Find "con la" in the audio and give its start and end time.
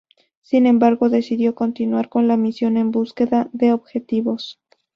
2.09-2.35